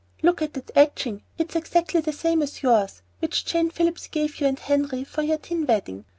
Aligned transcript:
look 0.23 0.41
at 0.41 0.53
that 0.53 0.71
etching! 0.73 1.21
It's 1.37 1.55
exactly 1.55 2.01
the 2.01 2.11
same 2.11 2.41
as 2.41 2.63
yours, 2.63 3.03
which 3.19 3.45
Jane 3.45 3.69
Phillips 3.69 4.07
gave 4.07 4.41
you 4.41 4.47
and 4.47 4.57
Henry 4.57 5.03
for 5.03 5.21
your 5.21 5.37
tin 5.37 5.67
wedding. 5.67 6.05